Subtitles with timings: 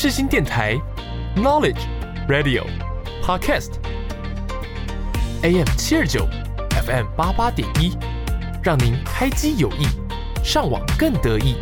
[0.00, 0.76] 世新电台
[1.34, 1.80] ，Knowledge
[2.28, 2.62] Radio
[3.20, 3.72] Podcast
[5.42, 6.24] AM 七二九
[6.86, 7.98] FM 八八点一，
[8.62, 9.88] 让您开机有益，
[10.44, 11.56] 上网更得意。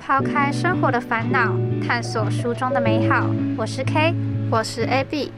[0.00, 1.54] 抛开生活的烦恼，
[1.86, 3.26] 探索书中的美好。
[3.54, 4.14] 我是 K，
[4.52, 5.30] 我是 AB，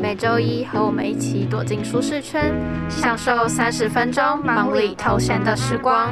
[0.00, 2.54] 每周一和我们一起躲进舒适圈，
[2.88, 6.08] 享受三十分钟忙里偷闲的时光。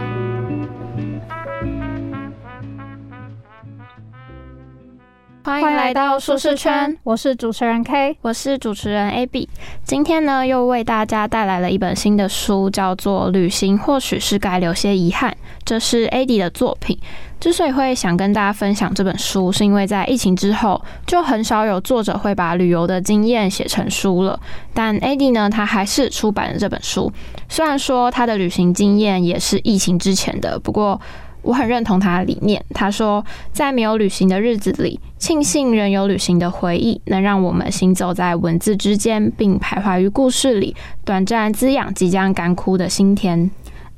[5.48, 9.48] 欢迎来到舒适圈，我是主持人 K，我是主持人 AB。
[9.82, 15.32] 今天呢，又为大家带来了一本新的书，叫做《旅行或许是该留些遗憾》，
[15.64, 16.98] 这是 AD 的作品。
[17.40, 24.38] 之所以会想跟大家分享这本书，是因为在疫情之后，就很少有作者会把旅游的经验写成书了。
[24.74, 27.10] 但 AD 呢，他还是出版了这本书。
[27.48, 31.00] 虽然说他的旅行经验也是疫情之前的，不过
[31.42, 32.64] 我很认同他的理念。
[32.74, 43.50] 他说，在没有旅行的日子里，庆幸仍有旅行的回忆，能让我们行走在文字之间，并徘徊于故事里，短暂滋养即将干枯的心田。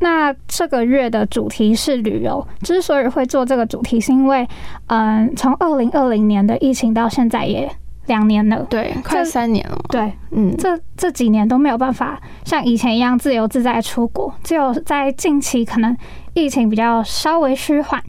[0.02, 2.46] 那这个月的主题是旅游。
[2.62, 4.48] 之所以会做这个主题，是因为，
[4.86, 7.70] 嗯，从二零二零年的疫情到现在也
[8.06, 9.78] 两年了，对，快三年了。
[9.90, 15.94] 对，嗯，这这几年都没有办法像以前一样自由自在出国，只有在近期可能
[16.34, 18.02] 疫情比较稍微趋缓，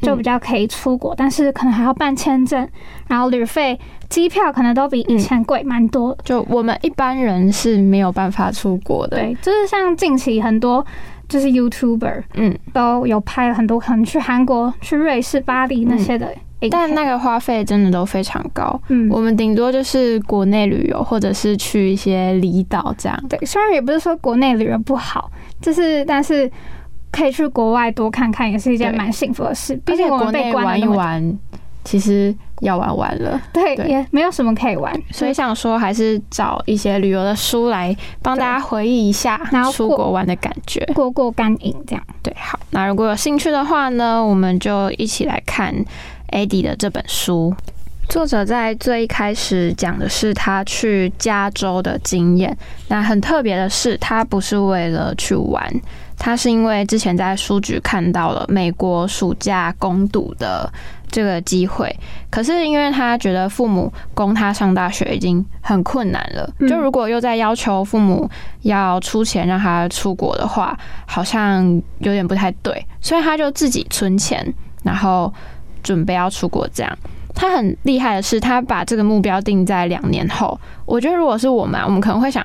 [0.00, 2.68] 就比较可以出国，但是可能还要办签证，
[3.08, 6.16] 然后旅费、机票可能都比以前贵蛮多。
[6.24, 9.16] 就我们一般人是没有办法出国的。
[9.16, 10.84] 对，就是像近期很多。
[11.26, 16.30] 就是 YouTuber，嗯，都有拍了很多，可能去韩国、去瑞士、巴黎那些的，
[16.70, 18.78] 但那个花费真的都非常高。
[18.88, 23.18] 嗯，我们顶多就是国内旅游，或者是去一些离岛这样。
[23.26, 25.30] 对，虽然也不是说国内旅游不好，
[25.62, 26.48] 就是但是
[27.14, 29.76] 可以去国外多看看，也是一件蛮幸福的事。
[29.84, 31.38] 毕竟我们被关一玩。
[31.86, 39.38] 其实要玩完了，对，也没有什么可以玩，所以想说还是找一些旅游的书来帮大家回忆一下
[39.70, 42.02] 出国玩的感觉，过过干瘾这样。
[42.22, 45.74] 对，好，那如果有兴趣的话呢，我们就一起来看
[46.30, 47.54] AD 的这本书。
[48.08, 52.56] 作者在最一开始讲的是他去加州的经验，
[52.88, 55.70] 那很特别的是，他不是为了去玩，
[56.18, 60.72] 他是因为之前在书局看到了美国暑假攻读的。
[61.10, 61.96] 这个机会，
[62.28, 68.28] 可是因为他觉得父母供他上大学已经很困难了，就如果又在要求父母
[68.62, 70.76] 要出钱让他出国的话，
[71.06, 71.64] 好像
[71.98, 74.44] 有点不太对，所以他就自己存钱，
[74.82, 75.32] 然后
[75.84, 76.66] 准备要出国。
[76.74, 76.98] 这样，
[77.32, 80.58] 他很厉害的是，他把这个目标定在两年后。
[80.84, 82.44] 我觉得如果是我们，我们可能会想，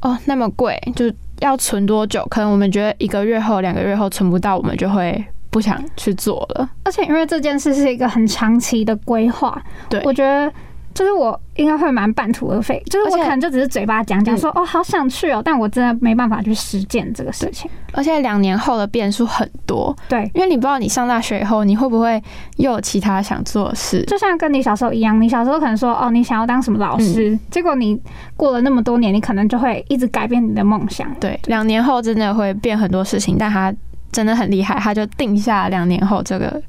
[0.00, 2.26] 哦，那么贵，就是要存多久？
[2.30, 5.24] 可能我们觉得一个月后、两个月后存不到，我们就会。
[5.48, 9.58] 不想去做了，而且因为这件事是一个很长期的规划，
[9.88, 10.52] 对我觉得
[10.96, 17.70] 就是我应该会蛮半途而废，就是我可能就只是嘴巴讲讲说哦好想去哦，但我真的没办法去实践这个事情。
[17.92, 22.22] 而且两年后的变数很多，对，因为你不知道你上大学以后你会不会
[22.56, 28.00] 又有其他想做的事，就像跟你小时候一样，你小时候可能说哦你想要当什么老师，结果你
[28.36, 31.12] 过了那么多年，你可能就会一直改变你的梦想。
[31.20, 33.72] 对，两年后真的会变很多事情，但他。
[34.12, 36.62] 真的很厉害，他就定下两年后这个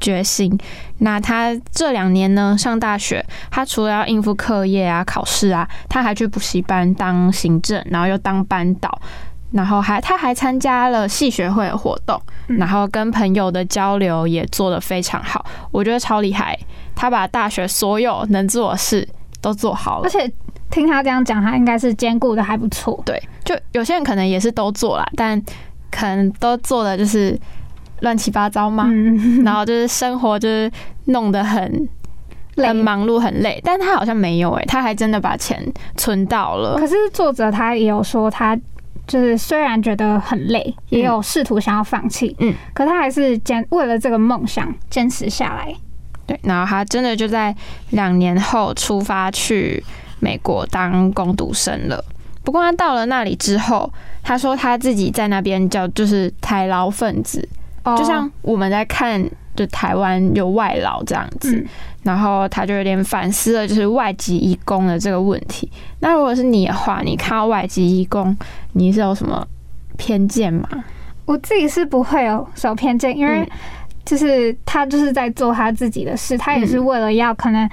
[0.00, 0.58] 决心。
[0.98, 9.00] 那他这两年呢，上大学，他除了要应付课业啊、考试啊，他还去补习班当行政，然后又当班导，
[9.52, 16.58] 然后还他还参加了系学会的活动，然后跟朋友的交流也做得非常好，我觉得超厉害。
[16.94, 19.08] 他把大学所有能做的事
[19.40, 20.30] 都做好了，而且
[20.70, 23.00] 听他这样讲，他应该是兼顾的还不错。
[23.06, 25.42] 对，就有些人可能也是都做了，但。
[25.92, 27.36] 可能都做的就是
[28.00, 28.90] 乱七八糟嘛，
[29.44, 30.70] 然后就是生活就是
[31.06, 31.88] 弄得很
[32.56, 35.62] 很忙碌很累，但他好像没有哎，他还真的把钱
[35.96, 36.76] 存到了。
[36.76, 38.56] 可是作者他也有说，他
[39.06, 45.74] 就是虽然觉得很累，也有试图想要放弃，嗯，可他还是坚为了这个梦想坚持下来。
[46.26, 47.54] 对，然后他真的就在
[47.90, 49.82] 两年后出发去
[50.20, 52.04] 美国当工读生了。
[52.44, 53.92] 不过他到了那里之后，
[54.22, 57.48] 他说他自己在那边叫就是台劳分子，
[57.96, 59.22] 就像我们在看
[59.54, 61.66] 就台湾有外劳这样子，
[62.02, 65.70] 然后他就有点反思了，就是外籍义工的这个问题。
[66.00, 68.36] 那如果是你的话，你看到外籍义工，
[68.72, 69.46] 你是有什么
[69.96, 70.68] 偏见吗？
[71.26, 73.48] 我自己是不会有什么偏见，因为
[74.04, 77.68] 就是他就是在做他自己的事，他也是为了要可能。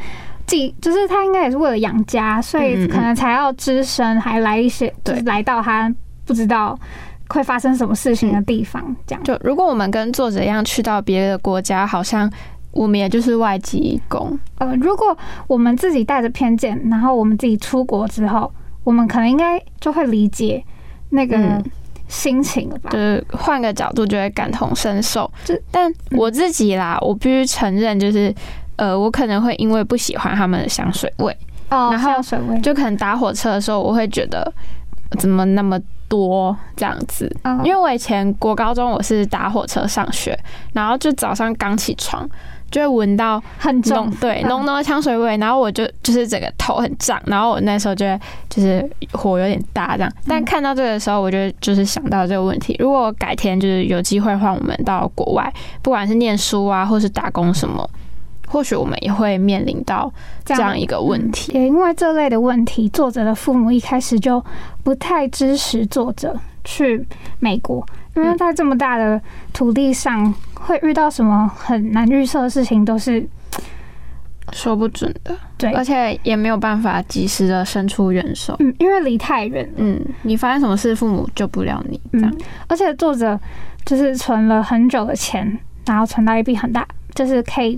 [0.46, 5.94] 自己就是他应该也是为了养家，所以可能才要只身还来一些，就是来到他
[6.24, 6.80] 不知道
[7.30, 8.96] 会发生什么事情的地方。
[9.06, 12.32] 这样，就如果我们跟作者一样去到别的国家，好像
[12.72, 14.38] 我们也就是外籍工。
[14.60, 18.52] 呃，如果我们自己带着偏见，然后我们自己出国之后，
[18.84, 20.64] 我们可能应该就会理解
[21.10, 21.64] 那个嗯
[22.08, 22.90] 心情了吧？
[22.90, 25.30] 就是换个角度就会感同身受。
[25.44, 28.34] 就但我自己啦，我必须承认，就是
[28.78, 31.36] 呃，我可能会因为不喜欢他们的香水味，
[31.70, 34.54] 哦，然后香水味，就可能搭火车的时候，我会觉得
[35.20, 35.78] 怎么那么
[36.08, 37.34] 多这样子。
[37.44, 40.38] 嗯因为我以前国高中我是搭火车上学，
[40.74, 42.28] 然后就早上刚起床
[42.70, 48.20] 就会闻到很重浓，对嗯浓浓的香水味，然后我就就是整个头很胀，然后我那时候就会
[48.50, 50.12] 就是火有点大这样。
[50.28, 55.52] 但看到这个的时候，我就就是想到这个问题，如果改天就是有机会换我们到国外，
[55.82, 57.90] 不管是念书啊，或是打工什么，
[58.48, 60.12] 或许我们也会面临到
[60.44, 61.52] 这样一个问题。
[61.54, 64.44] 也因为这类的问题，作者的父母一开始就
[64.84, 67.06] 不太支持作者去
[67.40, 67.86] 美国，
[68.16, 69.22] 因为在这么大的
[69.54, 73.28] 土地上，会遇到什么很难预测的事情，都是
[74.54, 78.56] 说不准的，对，而且也没有办法及时的伸出援手。
[78.60, 82.32] 嗯，因为离太远，嗯，你发生什么事，父母救不了你，这样。
[82.32, 83.38] 嗯，而且作者
[83.86, 87.78] 就是存了很久的钱，然后存到一笔很大，就是可以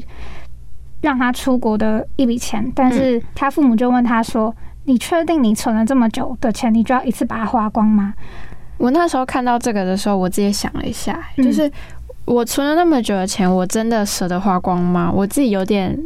[1.01, 4.53] 让他出国的一笔钱，但是他父母就问他说
[4.85, 8.13] ：“你确定你存了这么久的钱，你就要一次把它花光吗
[8.77, 11.71] 我那时候看到这个的时候，我自己也想了一下，嗯就是
[12.25, 15.11] 我存了那么久的钱，我真的舍得花光吗？
[15.13, 15.97] 我自己有点，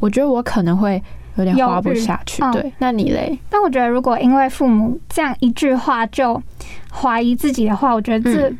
[0.00, 1.02] 我觉得我可能会
[1.36, 2.42] 有点花不下去。
[2.42, 6.40] 嗯对，那你嘞？？”但我觉得，如果因为父母这样一句话就
[6.92, 8.58] 怀疑自己的话，我觉得这、嗯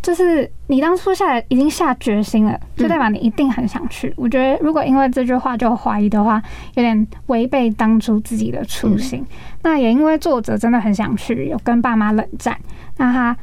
[0.00, 4.12] 就是你当初下来已经下决心了，就代表你一定很想去。
[4.16, 6.42] 我觉得，如果因为这句话就怀疑的话，
[6.74, 9.24] 有点违背当初自己的初心。
[9.62, 12.58] 那也因为作者真的很想去，有跟爸妈冷战，
[12.96, 13.36] 那他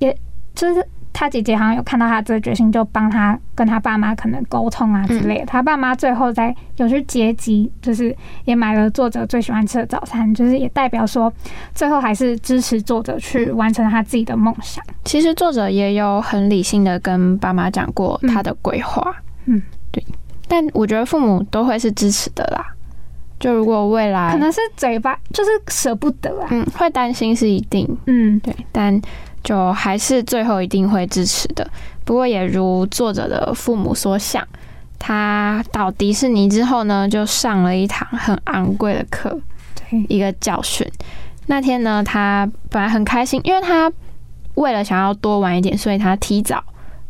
[0.00, 0.14] 也
[0.54, 5.46] 就是他姐姐好像有看到他这个决心，就帮他跟他爸妈可能沟通啊之类的。
[5.46, 11.32] 他爸妈最后在有去接机，就是也买了作者最喜欢吃的早餐，就是也代表说
[11.74, 14.82] 最后还是支持作者去完成他自己的梦想。
[15.04, 19.14] 其实作者也有很理性的跟爸妈讲过他的规划。
[19.44, 19.60] 嗯，
[19.90, 20.04] 对。
[20.48, 22.66] 但我觉得父母都会是支持的啦。
[23.40, 26.46] 就如果未来可能是嘴巴就是舍不得啊。
[26.52, 29.00] 嗯会担心是一定，嗯，对，但
[29.42, 31.68] 就还是最后一定会支持的。
[32.04, 34.46] 不过也如作者的父母所想，
[34.98, 39.38] 他到迪士尼之后呢，就上了一堂很昂贵的课，
[39.74, 40.86] 对，一个教训。
[41.46, 43.92] 那天呢，他本来很开心，因为他
[44.54, 46.62] 为了想要多玩一点，所以他提早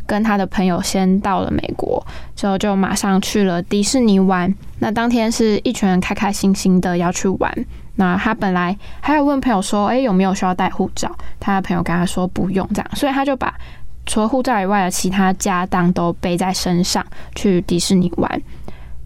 [0.07, 2.05] 跟他的朋友先到了美国，
[2.35, 4.55] 之后就马上去了迪士尼玩。
[4.79, 7.67] 那当天是一群人开开心心的要去玩。
[7.97, 11.11] 那他本来还有问朋友说，诶，有没有需要带护照？
[11.39, 13.55] 他的朋友跟他说不用这样，所以他就把
[14.07, 17.05] 除了护照以外的其他家当都背在身上
[17.35, 18.43] 去迪士尼玩。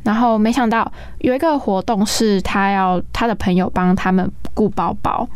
[0.05, 5.29] 然后没想到有一个活动是他要他的朋友帮他们顾包包，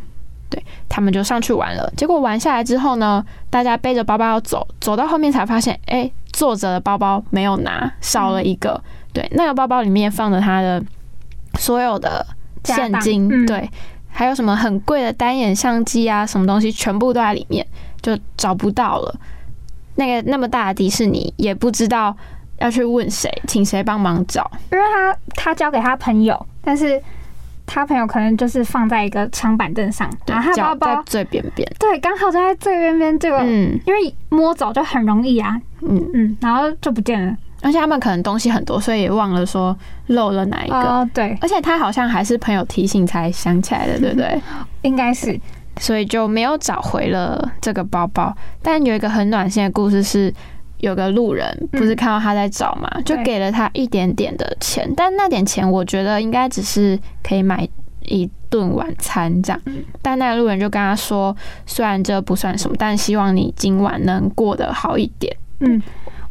[0.49, 1.93] 对他们就上去玩了。
[1.97, 8.81] 结果玩下来之后呢，大家背着包包走，走到后面才发现，哎，作者的包包没有拿，少了一个。
[9.13, 10.81] 对，那个包包里面放着他的
[11.59, 12.25] 所有的
[12.65, 13.69] 现金，嗯对，
[14.09, 17.67] 还有什么很贵的单眼相机啊，什么东西全部都在里面，
[18.01, 19.15] 就找不到了。
[19.97, 22.17] 那个那么大的迪士尼也不知道
[22.59, 24.51] 要去问谁，请谁帮忙找。
[24.73, 27.01] 因为他他交给他朋友，但是
[27.67, 31.71] 他朋友可能就是放在一个长板凳上，对然后他包包最边边。
[31.79, 37.37] 对刚好就在最边边这个，嗯因为摸走就很容易啊，嗯，嗯，然后就不见了。
[37.63, 39.77] 而且他们可能东西很多，所以也忘了说
[40.07, 40.77] 漏了哪一个。
[40.77, 44.41] 哦，对，而且他好像还是朋友提醒才想起来的，对不对？
[44.83, 45.39] 应该是
[45.79, 48.35] 所以就没有找回了这个包包。
[48.63, 50.33] 但有一个很暖心的故事是，
[50.79, 57.69] 有个路人不是看到他在找嘛，就给了他一点点的钱，但那点钱我觉得应该只是可以买
[58.03, 59.61] 一顿晚餐这样。
[60.01, 61.37] 但那个路人就跟他说，
[61.67, 65.37] 虽然这不算什么，但希望你今晚能过得好一点。
[65.61, 65.81] 嗯，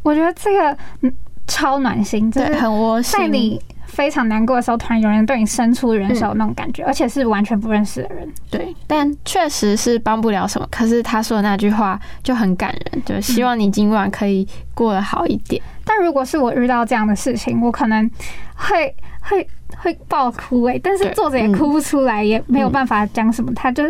[0.04, 1.14] 我觉得这个嗯
[1.48, 3.20] 超暖心，就对，是很窝心。
[3.20, 8.32] 在你非常难过的时候，突然有人对你伸出援手那种感觉，而且是完全不认识的人。
[8.52, 10.68] 对，但确实是帮不了什么。
[10.70, 15.62] 可是他说的那句话就很感人，就希望你今晚可以过得好一点。
[15.84, 18.10] 但如果是我遇到这样的事情，我可能
[18.56, 19.46] 会会
[19.78, 23.84] 会爆哭诶、但是对作者也嗯哭不出来，也没有办法讲什么，他就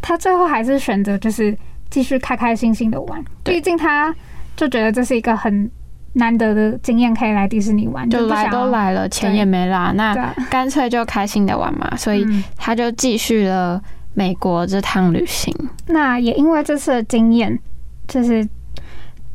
[0.00, 1.54] 他最后还是选择就是
[1.90, 4.14] 继续开开心心的玩，毕竟他
[4.56, 5.70] 就觉得这是一个很
[6.14, 10.14] 难得的经验，可以来迪士尼玩，就来都来了，钱也没啦，那
[10.48, 11.96] 干脆就开心的玩嘛。
[11.96, 13.82] 所以嗯他就继续了
[14.14, 15.52] 美国这趟旅行。
[15.88, 17.58] 那也因为这次的经验，
[18.06, 18.46] 就是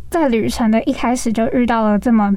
[0.10, 2.34] 在旅程的一开始就遇到了这么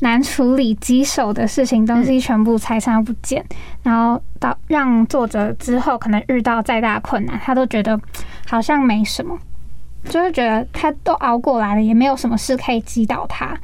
[0.00, 3.42] 难处理棘手的事情，东西全部拆散不见，
[3.84, 7.98] 然后到让作者之后可能遇到再大困难，他都觉得
[8.48, 9.38] 好像没什么，
[10.08, 13.56] 就是觉得他都熬过来了，也没有什么事可以击倒他。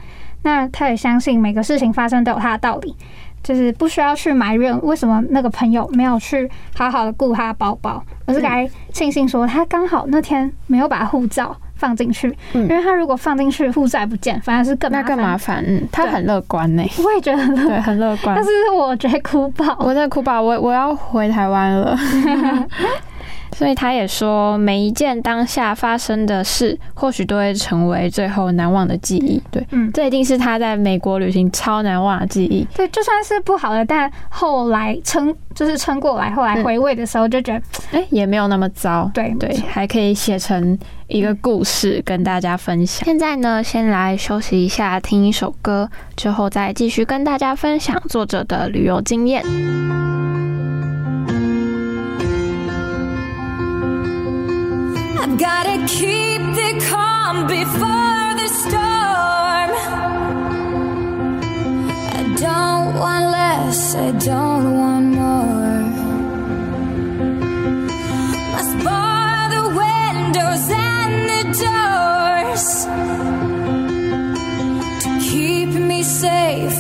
[0.43, 2.95] 那他也相信每个事情发生都有他的道理，
[3.43, 15.63] 就是不需要去埋怨为什么那个朋友没有去好好的顾他的包包，而是该庆幸说他刚好那天没有把护照放进去，嗯因为他如果放进去护照也不见，反而是更那更麻烦。
[15.65, 18.45] 嗯，他很乐观呢，我也觉得很乐对，很乐观但。
[18.45, 19.77] 是我觉得哭爆。
[19.79, 21.97] 我在哭爆，我我要回台湾了。
[23.53, 29.43] 所以他也说，每一件当下发生的事，或许都会成为最后难忘的记忆。
[29.51, 32.67] 对，嗯，这一定是他在美国旅行超难忘的记忆。
[32.75, 37.63] 对，就算是不好的，但后来撑就是撑过来，后来回味的时候就觉得，
[37.99, 39.11] 哎、也没有那么糟。
[39.13, 43.05] 对对，还可以写成一个故事跟大家分享。
[43.05, 50.12] 现在呢，先来休息一下，听一首歌，之后再继续跟大家分享作者的旅游经验。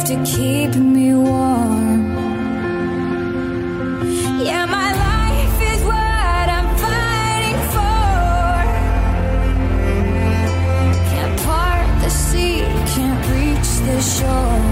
[0.04, 1.51] To keep me warm.
[14.02, 14.71] Shore.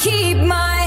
[0.00, 0.79] Keep my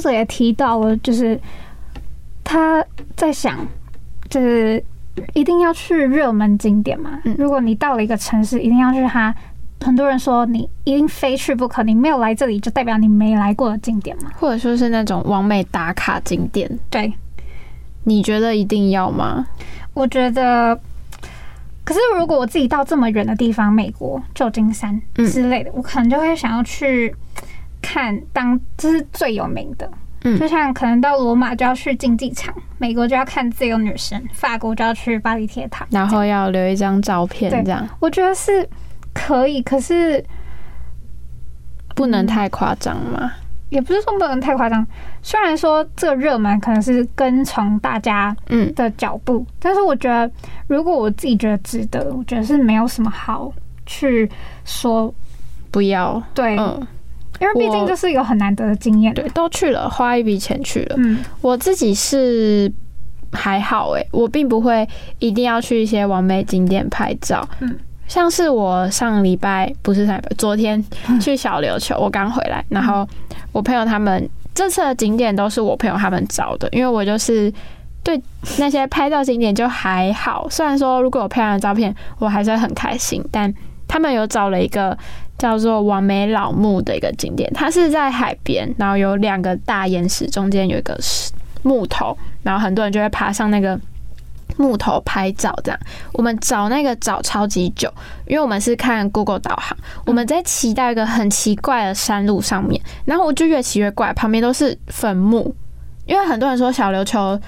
[0.00, 1.38] 作者也提到了，就是
[2.44, 2.84] 他
[3.16, 3.58] 在想，
[4.30, 4.82] 就是
[5.34, 7.20] 一定要去热门景点嘛。
[7.24, 9.34] 嗯如果你到了一个城市，一定要去它
[9.80, 14.30] 很多人说你一定非去不可，你没有来这里就代表你没来过的景点嘛。
[14.38, 17.12] 或者说是那种完美打卡景点，对，
[18.04, 19.46] 你觉得一定要吗？
[19.94, 20.78] 我觉得。
[21.84, 27.14] 可是，如果我自己到这么远的地方，美国旧金山嗯之类的，我可能就会想要去
[27.80, 29.90] 看当这是最有名的。
[30.24, 35.86] 嗯就像可能到罗马就要去竞技场，美国就要看自由女神，法国就要去巴黎铁塔。
[35.90, 38.68] 然后要留一张照片，这样我觉得是
[39.14, 40.24] 可以，可是
[41.94, 43.30] 不能太夸张嘛。
[43.70, 44.84] 也不是说不能太夸张。
[45.22, 50.28] 虽然说这个热门可能是跟从大家嗯，的脚步，但是我觉得
[50.66, 53.52] 如果我自己觉得值得，我觉得是没有什么好
[53.84, 54.28] 去
[54.64, 55.14] 说
[55.70, 56.86] 不要，对，嗯，
[57.40, 59.12] 因为毕竟我这是一个很难得的经验。
[59.14, 60.96] 对，，都去了，花一笔钱去了。
[60.98, 62.70] 嗯，我自己是
[63.32, 67.46] 还好诶、我并不会一定要去一些完美景点拍照。
[67.60, 67.76] 嗯，
[68.06, 70.82] 像是我上礼拜不是上礼拜，昨天
[71.20, 73.06] 去小琉球，我刚回来，然后
[73.52, 77.52] 我朋友他们这次的景点都是我朋友他们找的，因为我就是。
[78.04, 78.18] 对
[78.58, 83.22] 那些拍照景点就还好，虽然说如果有漂亮的照片，我还是很开心。
[83.30, 83.52] 但
[83.88, 84.96] 他们有找了一个
[85.38, 90.96] 叫做完美老木的一个景点，它是在海边，然后有两个大岩石，中间有一个
[91.62, 93.80] 木头，然后很多人就会爬上那个
[94.56, 95.52] 木头拍照。
[95.64, 95.80] 这样，
[96.12, 97.92] 我们找那个找超级久，
[98.26, 99.76] 因为我们是看 Google 导航，
[100.06, 105.54] 我们在骑到一个很奇怪的山路上面，然后我就越骑越怪，旁边都是坟墓，
[106.06, 107.40] 因为很多人说小琉球。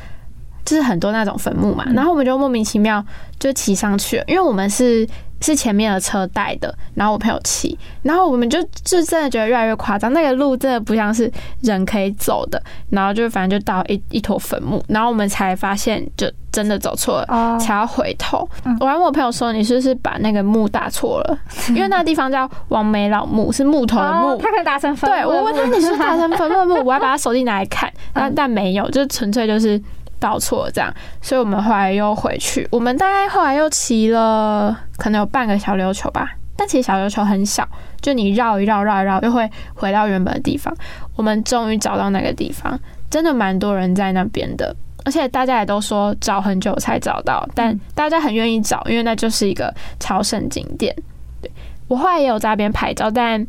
[0.63, 3.05] 就是很多那种坟墓嘛，然后我们就莫名其妙
[3.41, 5.09] 就骑上去了，因为我们是
[5.41, 11.31] 是前面的车带的，然后我朋友骑，然后我们就就真的觉得越来越夸张，那个路真的不像是
[11.63, 17.27] 人可以走的，然后就反正就到一一坨坟墓，然后我们才发现就真的走错了。
[17.29, 21.39] 哦，才要回头嗯，我还问我朋友说：“你是不是把那个墓打错了？
[21.69, 24.39] 因为那个地方叫王梅老墓，是木头的木哦，。
[24.41, 25.11] 他可能打成分。
[25.11, 29.81] 对我问他：“你是打成坟墓的墓？”我还把他手机拿来看，但嗯但没有，就纯粹就是
[30.21, 30.95] 报错了这样。
[31.21, 36.31] 所以我们后来又回去，我们大概后来又骑了可能有半个小琉球吧。
[36.57, 37.67] 但其实小琉球很小，
[38.03, 40.73] 就你绕一绕绕一绕，又会回到原本的地方。
[41.17, 42.79] 我们终于找到那个地方，
[43.09, 50.95] 真的蛮多人在那边的，而且大家也都说找很久才找到，但大家很愿意找，因为那就是一个朝圣景点。
[51.41, 51.51] 对
[51.89, 53.47] 我后来也有在那边拍照，但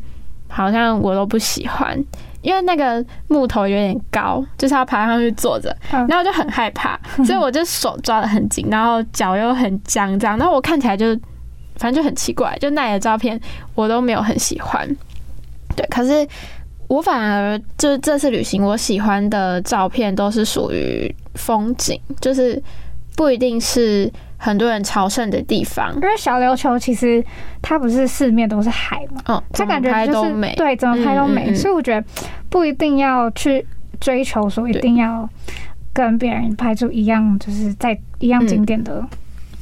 [0.52, 1.98] 好像我都不喜欢，
[2.42, 11.16] 因为那个木头有点高，就是要爬上去坐着，嗯然后我就很害怕， 所以我就手抓得很紧，然后脚又很僵，这样，然后我看起来就
[11.78, 13.40] 反正就很奇怪，就那里的照片
[13.74, 14.88] 我都没有很喜欢。
[15.76, 16.28] 对，可是
[16.88, 22.62] 我反而就是这次旅行，我喜欢的照片都是属于风景，就是
[23.16, 24.12] 不一定是
[24.44, 26.02] 很多人朝圣的地方因。
[26.02, 27.24] 为小琉球其实
[27.62, 30.56] 它不是四面都是海嘛，嗯，它感觉就是都美。
[30.56, 32.04] 对，怎么拍都美，嗯嗯嗯所以我觉得
[32.50, 33.64] 不一定要去
[34.00, 35.30] 追求说一定要
[35.94, 39.06] 跟别人拍出一样，就是在一样景点的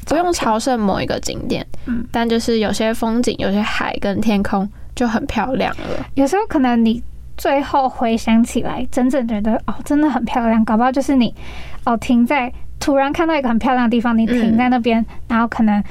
[0.05, 6.05] 不用朝圣某一个景点，嗯但就是有些风景、有些海跟天空就很漂亮了。
[6.15, 7.03] 有时候可能你
[7.37, 11.35] 最后回想起来，真正觉得哦，真的很漂亮，搞不好就是你
[11.83, 15.83] 哦停在突然看到一个很漂亮的地方，你停在那边，然后可能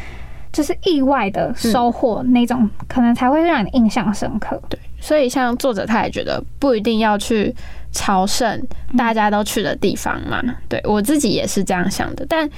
[0.53, 4.61] 就是意外的收获那种，可能才会让你印象深刻。
[4.69, 7.55] 对，所以像作者他也觉得不一定要去
[7.93, 8.61] 朝圣
[8.97, 10.43] 大家都去的地方嘛。
[10.69, 12.49] 对我自己也是这样想的，但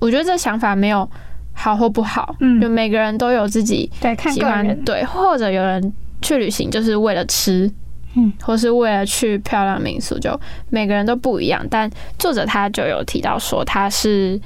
[0.00, 1.08] 我觉得这想法没有
[1.54, 2.60] 好或不好，嗯。
[2.60, 7.70] 就每个人都有自己对，看喜个人，欢对，或者有人去旅行就是为了吃，
[8.18, 10.38] 嗯，或是为了去漂亮民宿，就
[10.70, 11.64] 每个人都不一样。
[11.70, 14.40] 但作者他就有提到说，他是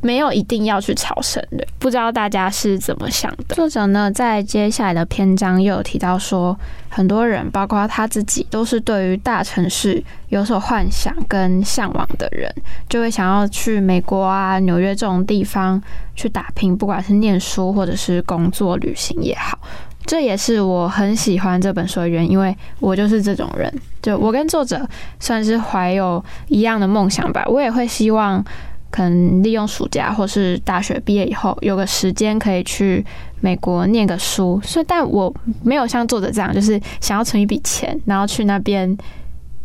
[0.00, 3.54] 没有一定要去朝圣的，不知道大家是怎么想的。
[3.54, 12.52] 作者呢，在接下来的篇章又有提到说，很多人，包括他自己，都是对于大城市有所幻想跟向往的人，
[12.88, 15.80] 就会想要去美国啊、纽约这种地方
[16.16, 19.58] 去打拼，不管是念书或者是工作、旅行也好。
[20.06, 23.72] 这也是我很喜欢这本书的原因，因为我就是这种人。
[24.02, 24.86] 就我跟作者
[25.18, 28.44] 算是怀有一样的梦想吧，我也会希望
[28.90, 33.04] 可能利用暑假或是大学毕业以后有个时间可以去
[33.40, 34.60] 美国念个书。
[34.62, 38.94] 所以，但我没有像作者这样，就是想要存一笔钱，然后去那边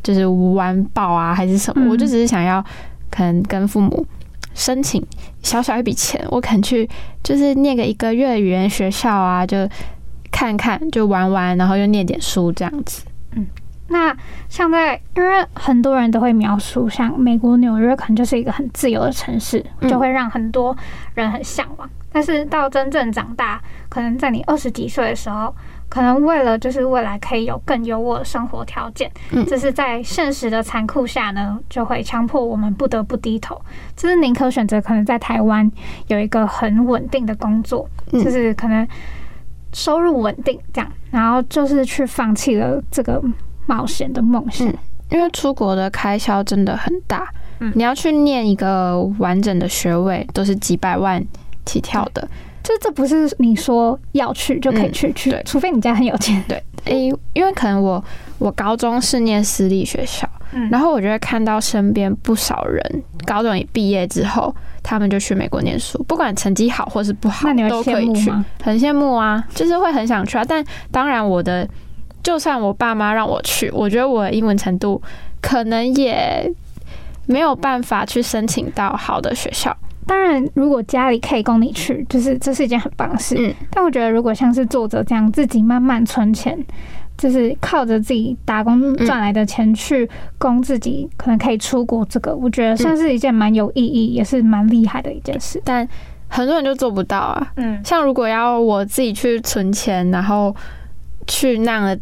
[0.02, 1.86] 就是玩爆啊，还是什么。
[1.86, 2.64] 嗯我就只是想要
[3.12, 4.06] 可能跟父母
[4.54, 5.06] 申请
[5.44, 6.90] 小小一笔钱，我可能去
[7.22, 9.68] 就是念个一个月语言学校啊，就
[10.32, 13.06] 看看就玩玩，然后又念点书这样子。
[13.36, 13.46] 嗯
[13.92, 14.16] 那
[14.50, 20.78] 像在，因为很多人都会描述，像美国纽约可能就是一个很自由的城市，嗯就会让很多
[21.16, 21.90] 人很向往。
[22.12, 25.52] 但是到真正长大，可能在你二十几岁的时候，
[25.90, 33.60] 可能为了就是未来可以有更优渥的生活条件，嗯这是在现实的残酷下呢，就会强迫我们不得不低头。
[33.96, 35.70] 就是宁可选择可能在台湾
[36.10, 38.88] 有一个很稳定的工作，嗯就是可能
[39.74, 43.22] 收入稳定这样，然后就是去放弃了这个
[43.66, 44.68] 冒险的梦想。
[44.68, 44.74] 嗯
[45.12, 47.28] 因为出国的开销真的很大，
[47.60, 51.20] 嗯你要去念一个完整的学位，都是几百万
[51.66, 52.22] 起跳的。
[52.62, 56.44] 就这不是你说要去就可以去、去对，除非你家很有钱。
[56.48, 58.04] 对，诶、因为可能我
[58.38, 68.32] 我高中是念私立学校，嗯然后我就会看到身边不少人高中一毕业之后，他们就去美国念书，不管成绩好或是不好那你，会都可以去？
[68.64, 70.46] 很羡慕啊，就是会很想去啊。
[70.48, 71.68] 但当然，我的
[72.24, 75.02] 就算我爸妈让我去，我觉得我的英文程度
[75.42, 76.52] 可能也
[77.28, 79.76] 没有办法去申请到好的学校。
[80.10, 83.36] 当然，如果家里可以供你去，就是这是一件很棒的事。
[83.38, 86.58] 嗯但我觉得，如果像是作者这样自己慢慢存钱，
[87.16, 95.62] 就是靠着自己打工赚来的钱去供自己，可能可以出国，这个我觉得算是一件蛮有意义，也是蛮厉害的一件事。
[95.64, 95.88] 但
[96.28, 97.52] 很多人就做不到啊。
[97.58, 100.56] 嗯，像如果要我自己去存钱，然后
[101.28, 102.00] 去那样的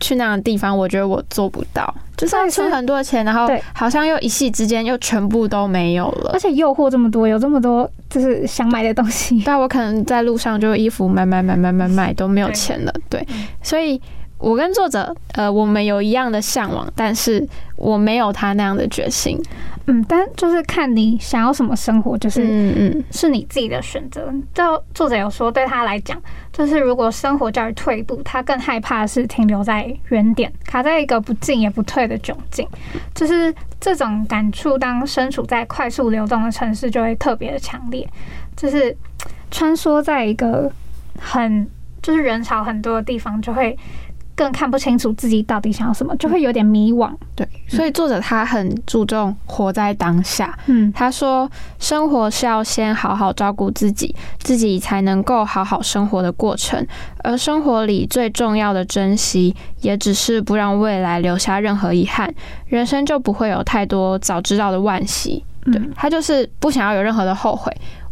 [0.00, 6.38] 去那样的地方，我觉得我做不到，就是要出很多钱，然后好像又一夕之间又全部都没有了而。
[6.38, 9.42] 且诱惑这么多，有这么多就是想买的东西。
[9.42, 13.98] 但我可能在路上就衣服买买买买买买都没有钱了，对嗯，所以
[14.40, 19.38] 我跟作者呃我们有一样的向往，但是我没有他那样的决心。
[19.86, 24.32] 嗯，但就是看你想要什么生活，就是嗯嗯是你自己的选择。
[24.54, 26.20] 就作者有说，对他来讲，
[26.52, 32.66] 就是如果生活叫你退步，他更害怕的是停留在原点，卡在一个不进也不退的窘境。
[33.14, 38.08] 就是这种感触，当身处在快速流动的城市，就会特别的强烈。
[38.56, 38.94] 就是
[39.50, 40.70] 穿梭在一个
[41.18, 41.68] 很
[42.02, 43.76] 就是人潮很多的地方，就会
[44.40, 47.12] 更看不清楚自己到底想要什么，就会有点迷惘。
[47.36, 50.58] 对，所以作者他很注重活在当下。
[50.64, 51.46] 嗯，他说
[51.78, 56.86] ：“生活是要先好好照顾自己，自己才能够好好生活的过程。
[57.22, 65.44] 而生活里最重要的珍惜，也只是不让未来留下任何遗憾，人生就不会有太多早知道的惋惜。
[65.66, 67.70] 对嗯他就是不想要有任何的后悔。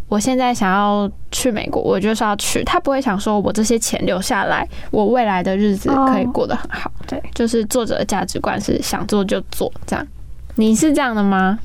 [0.08, 2.64] 我现在想要去美国，我就是要去。
[2.64, 6.90] 他不会想说我这些钱留下来，我未来的日子可以过得很好。
[7.06, 10.06] 对，就是作者的价值观是想做就做，这样。
[10.56, 11.58] 你是这样的吗？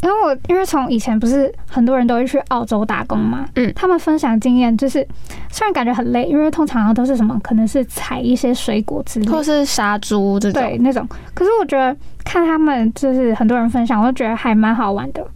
[0.00, 5.04] 因为我因为从以前不是很多人都会去澳洲打工嘛，嗯他们分享经验就是
[5.50, 10.62] 虽然感觉很累，因为通常都是什么可能是采一些水果之类的，或是杀猪这种？
[10.62, 15.26] 对那种，可是我觉得看他们就是很多人分享，我就觉得还蛮好玩的，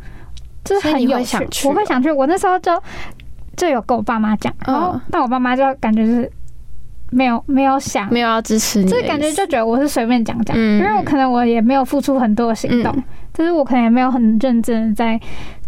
[0.64, 1.70] 就是很有趣想去哦。
[1.70, 2.72] 我会想去，我那时候就
[3.56, 6.30] 就有跟我爸妈讲，然后嗯但我爸妈就感觉是
[7.10, 10.78] 没有没有想没有要支持你就是感觉就觉得我是随便讲讲，嗯。
[10.80, 13.02] 因为我可能我也没有付出很多的行动，嗯。
[13.34, 15.18] 就是我可能也没有很认真的在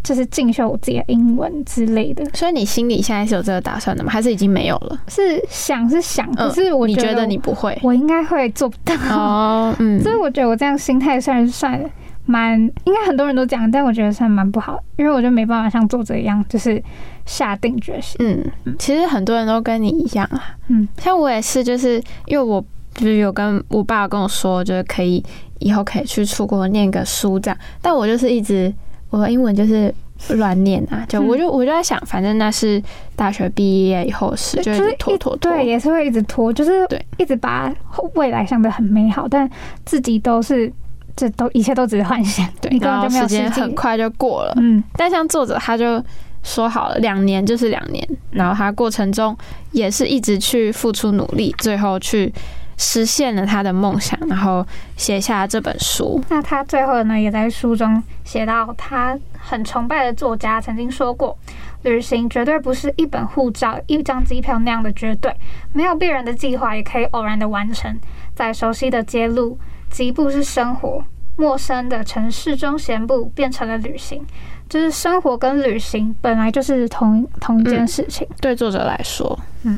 [0.03, 4.11] 就是进修我自己的英文之类的，所以你心里现在是有这个打算的吗？
[4.13, 4.99] 还是已经没有了？
[5.09, 7.79] 是想是想，可是我觉嗯你觉得你不会？
[7.83, 11.83] 我应该会做不到，哦，嗯，所 以我觉得我这样心态虽然算
[12.27, 16.83] 蛮，应该很多人都这样，但我觉得算蛮不好，因为我就没办法像作者一样，就是
[17.27, 18.17] 下定决心。
[18.21, 25.23] 嗯，其实很多人都跟你一样啊，嗯，像我也是，就是因为我就是有跟我爸跟我说，就是可以
[25.59, 28.73] 以后可以去出国念个书这样，但我就是一直
[29.11, 29.95] 我的英文就是
[30.31, 32.83] 乱念啊，就嗯我就我就在想，反正那是
[33.15, 35.37] 大学毕业以后是，就是一拖拖。
[35.37, 37.05] 拖，对，也是会一直拖，就是对。
[37.19, 37.73] 一直把
[38.15, 39.49] 未来想的很美好，但
[39.85, 40.73] 自己都是
[41.17, 43.51] 这都一切都只是幻想，对你根本就没有然后时间。
[43.51, 46.03] 很快就过了，嗯，但像作者他就
[46.43, 49.37] 说好了，两年就是两年，然后他过程中
[49.73, 52.33] 也是一直去付出努力，最后去
[52.77, 56.21] 实现了他的梦想，然后写下这本书。
[56.29, 61.39] 那他最后呢，也在书中写到，他很崇拜的作家曾经说过，
[61.83, 65.33] 旅行绝对不是一本护照、一张机票那样的绝对，
[65.73, 67.97] 没有必然的计划也可以偶然的完成，
[68.35, 69.57] 在熟悉的街路，
[69.95, 71.05] 疾步是生活。
[71.37, 74.25] 陌生的城市中闲步变成了旅行，
[74.69, 78.25] 就是生活跟旅行本来就是同同一件事情。
[78.41, 79.77] 对作者来说，嗯，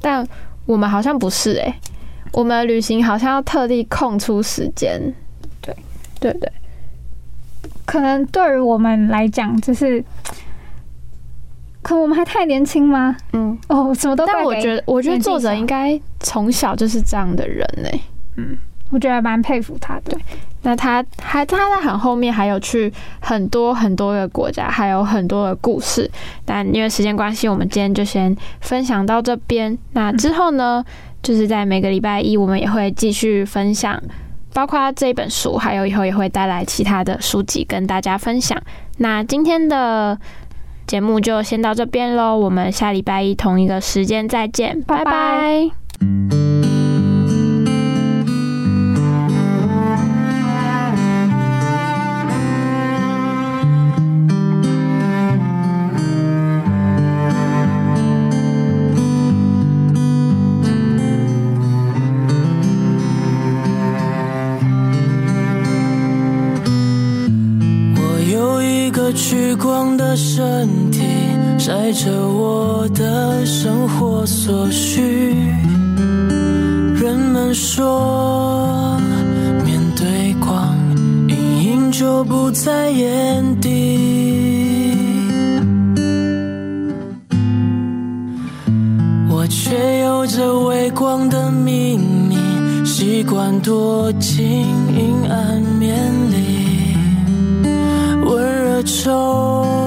[0.00, 0.26] 但
[0.64, 1.74] 我们好像不是诶、
[2.32, 4.98] 我们旅行好像要特地空出时间，
[5.60, 5.76] 对
[6.18, 6.50] 对对？
[7.84, 10.02] 可能对于我们来讲，就是，
[11.82, 13.14] 可能我们还太年轻吗？
[13.34, 17.90] 嗯，哦，什么都但我觉得，我觉得作者应该从小就是这样的人呢、
[18.92, 20.16] 我觉得蛮佩服他的。
[20.64, 26.08] 那他还他在很后面还有去很多很多的国家，还有很多的故事。
[26.44, 29.76] 但因为时间关系，我们今天就先分享到这边。
[29.94, 30.84] 那之后呢，
[31.20, 34.00] 就是在每个礼拜一，我们也会继续分享，
[34.54, 38.56] 包括这一本书，还有以后也会带来其他的书籍跟大家分享。
[38.98, 40.16] 那今天的
[40.86, 46.51] 节目就先到这边喽，我们下礼拜一同一个时间再见，拜拜拜拜
[70.16, 71.00] 身体，
[71.58, 75.34] 晒着我的生活所需。
[76.94, 78.98] 人们说，
[79.64, 80.76] 面对光，
[81.28, 84.92] 阴影就不在眼底。
[89.28, 92.36] 我却有着微光的秘密，
[92.84, 95.96] 习惯躲进阴暗面
[96.30, 96.96] 里。
[98.24, 99.81] 温热中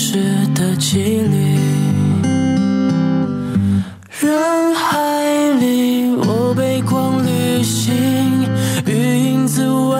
[0.00, 0.14] 时
[0.54, 1.58] 的几率？
[4.20, 4.96] 人海
[5.58, 7.92] 里，我被光旅行，
[8.86, 9.98] 与影子为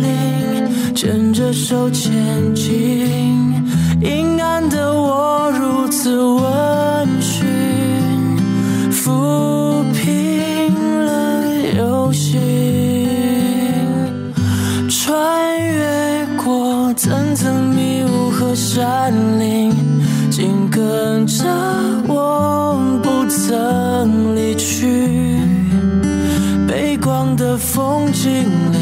[0.00, 2.12] 邻，牵着手前
[2.56, 3.06] 进。
[4.00, 6.18] 阴暗的我如此
[18.56, 19.70] 山林，
[20.30, 21.44] 紧跟着
[22.08, 25.36] 我不曾离去。
[26.66, 28.32] 背光的风景
[28.72, 28.78] 里，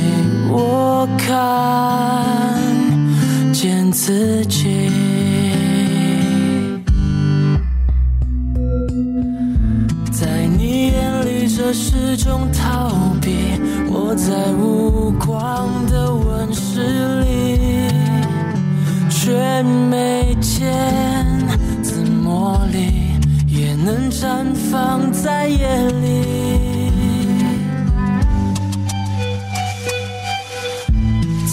[0.48, 2.24] 我看
[3.52, 4.88] 见自己。
[10.12, 13.60] 在你眼里，这是种逃避。
[13.90, 17.34] 我在无光的温室里，
[19.62, 20.73] 没见
[21.83, 23.12] 紫茉莉
[23.47, 26.93] 也能绽放在夜里。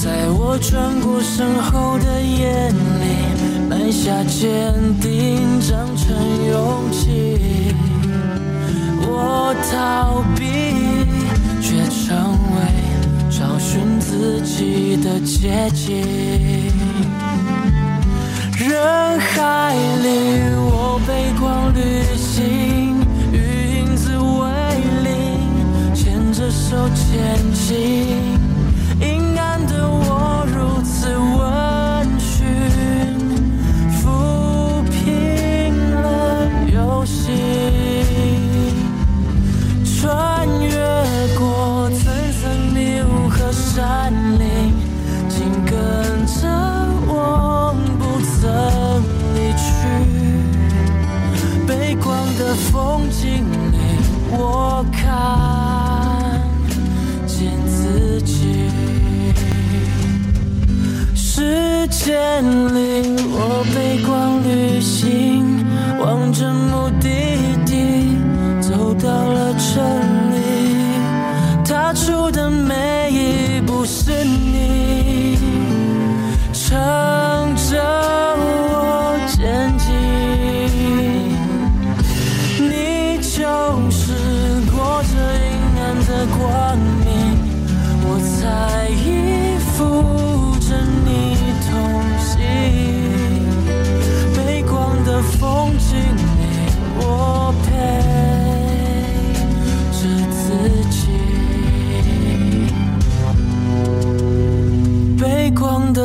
[0.04, 3.06] 在我转过身后的眼里，
[3.70, 6.16] 埋下坚定，长成
[6.48, 7.38] 勇气。
[9.04, 10.42] 我逃避，
[11.62, 12.10] 却成
[12.56, 12.58] 为
[13.30, 16.81] 找寻自己的捷径。
[18.82, 20.08] 人海里，
[20.58, 23.00] 我背光旅行，
[23.32, 24.50] 与影子为
[25.04, 25.14] 邻，
[25.94, 28.21] 牵着手前进。
[63.62, 65.64] 我背光旅行，
[66.00, 67.08] 望着目的
[67.64, 68.18] 地，
[68.60, 69.80] 走到了这
[70.34, 70.36] 里。
[71.64, 75.38] 踏出的每一步是你，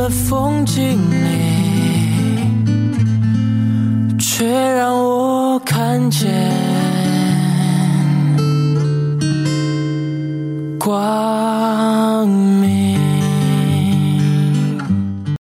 [0.08, 1.26] 风景里，
[4.18, 6.30] 却让我看见
[10.78, 11.25] 光。